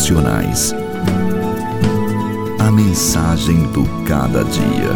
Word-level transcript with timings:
Devocionais. 0.00 0.74
A 2.58 2.70
mensagem 2.70 3.70
do 3.70 3.84
cada 4.06 4.42
dia. 4.44 4.90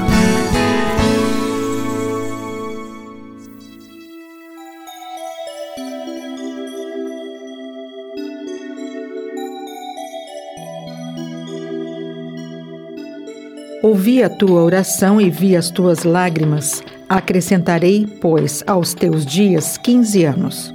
Ouvi 13.82 14.22
a 14.22 14.30
tua 14.30 14.62
oração 14.62 15.20
e 15.20 15.28
vi 15.28 15.54
as 15.54 15.68
tuas 15.70 16.04
lágrimas. 16.04 16.82
Acrescentarei, 17.06 18.06
pois, 18.22 18.64
aos 18.66 18.94
teus 18.94 19.26
dias 19.26 19.76
quinze 19.76 20.24
anos. 20.24 20.72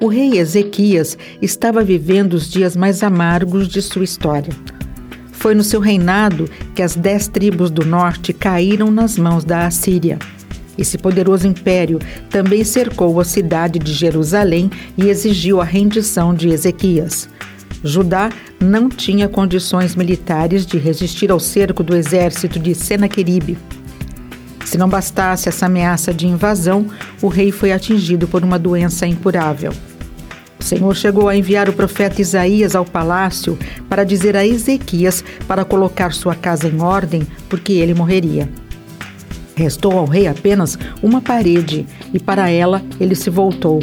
O 0.00 0.06
rei 0.06 0.38
Ezequias 0.38 1.18
estava 1.42 1.82
vivendo 1.82 2.34
os 2.34 2.48
dias 2.48 2.76
mais 2.76 3.02
amargos 3.02 3.66
de 3.66 3.82
sua 3.82 4.04
história. 4.04 4.52
Foi 5.32 5.56
no 5.56 5.64
seu 5.64 5.80
reinado 5.80 6.48
que 6.72 6.82
as 6.82 6.94
dez 6.94 7.26
tribos 7.26 7.68
do 7.68 7.84
norte 7.84 8.32
caíram 8.32 8.92
nas 8.92 9.18
mãos 9.18 9.44
da 9.44 9.66
Assíria. 9.66 10.16
Esse 10.76 10.96
poderoso 10.96 11.48
império 11.48 11.98
também 12.30 12.62
cercou 12.62 13.18
a 13.18 13.24
cidade 13.24 13.80
de 13.80 13.92
Jerusalém 13.92 14.70
e 14.96 15.08
exigiu 15.08 15.60
a 15.60 15.64
rendição 15.64 16.32
de 16.32 16.48
Ezequias. 16.48 17.28
Judá 17.82 18.30
não 18.60 18.88
tinha 18.88 19.28
condições 19.28 19.96
militares 19.96 20.64
de 20.64 20.78
resistir 20.78 21.32
ao 21.32 21.40
cerco 21.40 21.82
do 21.82 21.96
exército 21.96 22.60
de 22.60 22.72
Senaqueribe. 22.72 23.58
Se 24.64 24.78
não 24.78 24.88
bastasse 24.88 25.48
essa 25.48 25.66
ameaça 25.66 26.14
de 26.14 26.28
invasão, 26.28 26.86
o 27.20 27.26
rei 27.26 27.50
foi 27.50 27.72
atingido 27.72 28.28
por 28.28 28.44
uma 28.44 28.58
doença 28.58 29.04
incurável. 29.06 29.72
O 30.58 30.64
Senhor 30.64 30.94
chegou 30.94 31.28
a 31.28 31.36
enviar 31.36 31.68
o 31.68 31.72
profeta 31.72 32.20
Isaías 32.20 32.74
ao 32.74 32.84
palácio 32.84 33.58
para 33.88 34.04
dizer 34.04 34.36
a 34.36 34.46
Ezequias 34.46 35.24
para 35.46 35.64
colocar 35.64 36.12
sua 36.12 36.34
casa 36.34 36.68
em 36.68 36.80
ordem, 36.80 37.26
porque 37.48 37.74
ele 37.74 37.94
morreria. 37.94 38.48
Restou 39.54 39.98
ao 39.98 40.04
rei 40.04 40.26
apenas 40.26 40.78
uma 41.02 41.20
parede, 41.20 41.86
e 42.12 42.18
para 42.18 42.48
ela 42.50 42.82
ele 43.00 43.14
se 43.14 43.30
voltou. 43.30 43.80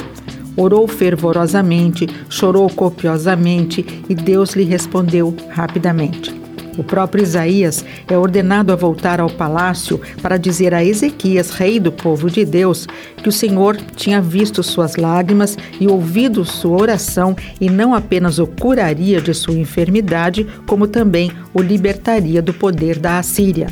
Orou 0.55 0.87
fervorosamente, 0.87 2.07
chorou 2.29 2.69
copiosamente, 2.69 3.85
e 4.07 4.15
Deus 4.15 4.51
lhe 4.51 4.63
respondeu 4.63 5.35
rapidamente. 5.49 6.44
O 6.77 6.83
próprio 6.83 7.23
Isaías 7.23 7.85
é 8.07 8.17
ordenado 8.17 8.71
a 8.73 8.75
voltar 8.75 9.19
ao 9.19 9.29
palácio 9.29 9.99
para 10.21 10.37
dizer 10.37 10.73
a 10.73 10.83
Ezequias, 10.83 11.49
rei 11.51 11.79
do 11.79 11.91
povo 11.91 12.29
de 12.29 12.43
Deus, 12.43 12.87
que 13.17 13.29
o 13.29 13.31
Senhor 13.31 13.77
tinha 13.95 14.21
visto 14.21 14.61
suas 14.61 14.95
lágrimas 14.95 15.57
e 15.79 15.87
ouvido 15.87 16.43
sua 16.43 16.81
oração 16.81 17.35
e 17.59 17.69
não 17.69 17.93
apenas 17.93 18.39
o 18.39 18.47
curaria 18.47 19.21
de 19.21 19.33
sua 19.33 19.55
enfermidade, 19.55 20.45
como 20.67 20.87
também 20.87 21.31
o 21.53 21.61
libertaria 21.61 22.41
do 22.41 22.53
poder 22.53 22.99
da 22.99 23.19
Assíria. 23.19 23.67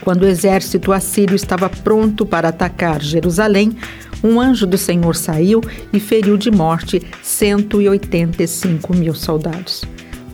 Quando 0.00 0.22
o 0.22 0.26
exército 0.26 0.92
assírio 0.92 1.36
estava 1.36 1.68
pronto 1.68 2.24
para 2.24 2.48
atacar 2.48 3.02
Jerusalém, 3.02 3.76
um 4.24 4.40
anjo 4.40 4.66
do 4.66 4.78
Senhor 4.78 5.14
saiu 5.14 5.60
e 5.92 6.00
feriu 6.00 6.36
de 6.36 6.50
morte 6.50 7.02
185 7.22 8.94
mil 8.94 9.14
soldados. 9.14 9.84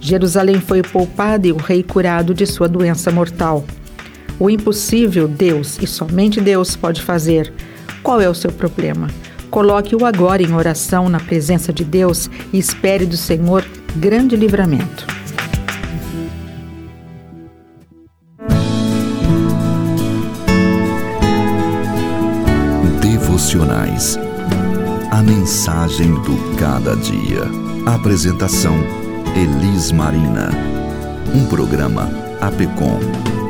Jerusalém 0.00 0.60
foi 0.60 0.82
poupada 0.82 1.46
e 1.46 1.52
o 1.52 1.56
rei 1.56 1.82
curado 1.82 2.34
de 2.34 2.46
sua 2.46 2.68
doença 2.68 3.10
mortal. 3.10 3.64
O 4.38 4.50
impossível 4.50 5.26
Deus 5.26 5.78
e 5.80 5.86
somente 5.86 6.40
Deus 6.40 6.76
pode 6.76 7.02
fazer. 7.02 7.52
Qual 8.02 8.20
é 8.20 8.28
o 8.28 8.34
seu 8.34 8.52
problema? 8.52 9.08
Coloque-o 9.50 10.04
agora 10.04 10.42
em 10.42 10.52
oração 10.52 11.08
na 11.08 11.18
presença 11.18 11.72
de 11.72 11.84
Deus 11.84 12.28
e 12.52 12.58
espere 12.58 13.06
do 13.06 13.16
Senhor 13.16 13.64
grande 13.96 14.36
livramento. 14.36 15.06
Devocionais. 23.00 24.18
A 25.10 25.22
mensagem 25.22 26.12
do 26.22 26.56
cada 26.58 26.94
dia. 26.96 27.44
Apresentação 27.86 29.05
Elis 29.36 29.92
Marina. 29.92 30.48
Um 31.34 31.44
programa 31.44 32.08
APECOM, 32.40 32.98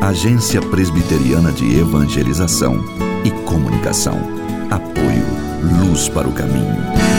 Agência 0.02 0.60
Presbiteriana 0.60 1.52
de 1.52 1.78
Evangelização 1.78 2.84
e 3.24 3.30
Comunicação. 3.44 4.18
Apoio 4.68 5.24
Luz 5.62 6.08
para 6.08 6.26
o 6.26 6.32
Caminho. 6.32 7.15